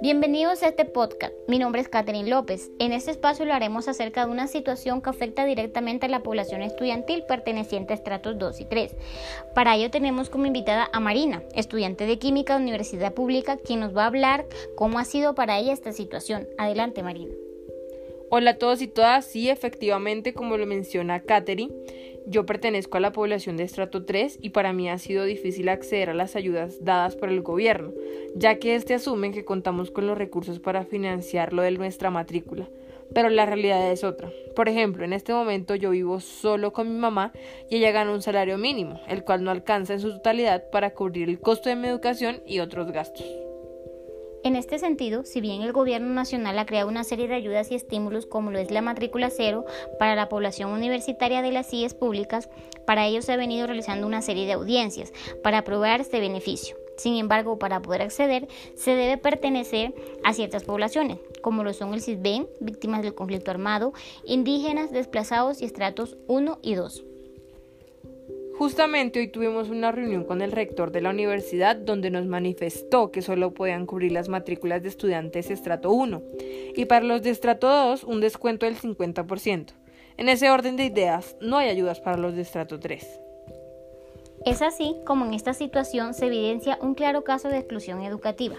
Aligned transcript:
Bienvenidos 0.00 0.62
a 0.62 0.68
este 0.68 0.84
podcast. 0.84 1.32
Mi 1.48 1.58
nombre 1.58 1.80
es 1.80 1.88
Catherine 1.88 2.28
López. 2.28 2.70
En 2.78 2.92
este 2.92 3.10
espacio 3.10 3.44
hablaremos 3.44 3.88
acerca 3.88 4.24
de 4.26 4.32
una 4.32 4.46
situación 4.46 5.02
que 5.02 5.10
afecta 5.10 5.44
directamente 5.44 6.06
a 6.06 6.08
la 6.08 6.22
población 6.22 6.62
estudiantil 6.62 7.24
perteneciente 7.26 7.92
a 7.92 7.96
estratos 7.96 8.38
2 8.38 8.60
y 8.60 8.64
3. 8.66 8.96
Para 9.54 9.76
ello 9.76 9.90
tenemos 9.90 10.30
como 10.30 10.46
invitada 10.46 10.88
a 10.92 11.00
Marina, 11.00 11.42
estudiante 11.54 12.06
de 12.06 12.18
Química 12.18 12.56
de 12.56 12.62
Universidad 12.62 13.14
Pública, 13.14 13.56
quien 13.56 13.80
nos 13.80 13.96
va 13.96 14.04
a 14.04 14.08
hablar 14.08 14.46
cómo 14.76 14.98
ha 14.98 15.04
sido 15.04 15.34
para 15.34 15.58
ella 15.58 15.72
esta 15.72 15.92
situación. 15.92 16.48
Adelante, 16.58 17.02
Marina. 17.02 17.34
Hola 18.36 18.50
a 18.50 18.58
todos 18.58 18.82
y 18.82 18.88
todas. 18.88 19.26
Sí, 19.26 19.48
efectivamente, 19.48 20.34
como 20.34 20.56
lo 20.56 20.66
menciona 20.66 21.20
Catherine, 21.20 21.72
yo 22.26 22.44
pertenezco 22.44 22.96
a 22.96 23.00
la 23.00 23.12
población 23.12 23.56
de 23.56 23.62
estrato 23.62 24.04
3 24.04 24.40
y 24.42 24.50
para 24.50 24.72
mí 24.72 24.90
ha 24.90 24.98
sido 24.98 25.22
difícil 25.22 25.68
acceder 25.68 26.10
a 26.10 26.14
las 26.14 26.34
ayudas 26.34 26.82
dadas 26.82 27.14
por 27.14 27.28
el 27.28 27.42
gobierno, 27.42 27.92
ya 28.34 28.58
que 28.58 28.74
este 28.74 28.94
asume 28.94 29.30
que 29.30 29.44
contamos 29.44 29.92
con 29.92 30.08
los 30.08 30.18
recursos 30.18 30.58
para 30.58 30.84
financiar 30.84 31.52
lo 31.52 31.62
de 31.62 31.70
nuestra 31.70 32.10
matrícula. 32.10 32.68
Pero 33.14 33.28
la 33.28 33.46
realidad 33.46 33.92
es 33.92 34.02
otra. 34.02 34.32
Por 34.56 34.68
ejemplo, 34.68 35.04
en 35.04 35.12
este 35.12 35.32
momento 35.32 35.76
yo 35.76 35.90
vivo 35.90 36.18
solo 36.18 36.72
con 36.72 36.92
mi 36.92 36.98
mamá 36.98 37.30
y 37.70 37.76
ella 37.76 37.92
gana 37.92 38.10
un 38.10 38.20
salario 38.20 38.58
mínimo, 38.58 39.00
el 39.06 39.22
cual 39.22 39.44
no 39.44 39.52
alcanza 39.52 39.92
en 39.92 40.00
su 40.00 40.10
totalidad 40.10 40.70
para 40.72 40.92
cubrir 40.92 41.28
el 41.28 41.38
costo 41.38 41.68
de 41.68 41.76
mi 41.76 41.86
educación 41.86 42.42
y 42.44 42.58
otros 42.58 42.90
gastos. 42.90 43.43
En 44.44 44.56
este 44.56 44.78
sentido, 44.78 45.24
si 45.24 45.40
bien 45.40 45.62
el 45.62 45.72
Gobierno 45.72 46.12
Nacional 46.12 46.58
ha 46.58 46.66
creado 46.66 46.90
una 46.90 47.02
serie 47.02 47.28
de 47.28 47.34
ayudas 47.34 47.70
y 47.70 47.76
estímulos 47.76 48.26
como 48.26 48.50
lo 48.50 48.58
es 48.58 48.70
la 48.70 48.82
matrícula 48.82 49.30
cero 49.30 49.64
para 49.98 50.14
la 50.14 50.28
población 50.28 50.70
universitaria 50.70 51.40
de 51.40 51.50
las 51.50 51.70
CIES 51.70 51.94
públicas, 51.94 52.50
para 52.86 53.06
ello 53.06 53.22
se 53.22 53.32
ha 53.32 53.38
venido 53.38 53.66
realizando 53.66 54.06
una 54.06 54.20
serie 54.20 54.44
de 54.44 54.52
audiencias 54.52 55.14
para 55.42 55.58
aprobar 55.58 56.02
este 56.02 56.20
beneficio. 56.20 56.76
Sin 56.98 57.16
embargo, 57.16 57.58
para 57.58 57.80
poder 57.80 58.02
acceder, 58.02 58.46
se 58.76 58.94
debe 58.94 59.16
pertenecer 59.16 59.94
a 60.24 60.34
ciertas 60.34 60.64
poblaciones, 60.64 61.20
como 61.40 61.64
lo 61.64 61.72
son 61.72 61.94
el 61.94 62.02
CISBEN, 62.02 62.46
víctimas 62.60 63.00
del 63.00 63.14
conflicto 63.14 63.50
armado, 63.50 63.94
indígenas, 64.26 64.92
desplazados 64.92 65.62
y 65.62 65.64
estratos 65.64 66.18
1 66.26 66.58
y 66.60 66.74
2. 66.74 67.13
Justamente 68.56 69.18
hoy 69.18 69.28
tuvimos 69.28 69.68
una 69.68 69.90
reunión 69.90 70.22
con 70.24 70.40
el 70.40 70.52
rector 70.52 70.92
de 70.92 71.00
la 71.00 71.10
universidad 71.10 71.74
donde 71.74 72.10
nos 72.10 72.26
manifestó 72.26 73.10
que 73.10 73.20
solo 73.20 73.52
podían 73.52 73.84
cubrir 73.84 74.12
las 74.12 74.28
matrículas 74.28 74.80
de 74.82 74.90
estudiantes 74.90 75.50
estrato 75.50 75.90
1 75.90 76.22
y 76.76 76.84
para 76.84 77.04
los 77.04 77.22
de 77.22 77.30
estrato 77.30 77.68
2 77.68 78.04
un 78.04 78.20
descuento 78.20 78.66
del 78.66 78.76
50%. 78.76 79.72
En 80.16 80.28
ese 80.28 80.50
orden 80.50 80.76
de 80.76 80.84
ideas, 80.84 81.36
no 81.40 81.58
hay 81.58 81.68
ayudas 81.68 82.00
para 82.00 82.16
los 82.16 82.36
de 82.36 82.42
estrato 82.42 82.78
3. 82.78 83.20
Es 84.46 84.62
así 84.62 84.94
como 85.04 85.24
en 85.24 85.34
esta 85.34 85.52
situación 85.52 86.14
se 86.14 86.26
evidencia 86.26 86.78
un 86.80 86.94
claro 86.94 87.24
caso 87.24 87.48
de 87.48 87.58
exclusión 87.58 88.02
educativa. 88.02 88.56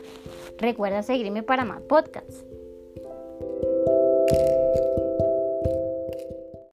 Recuerda 0.57 1.03
seguirme 1.03 1.43
para 1.43 1.63
más 1.63 1.81
podcasts. 1.81 2.43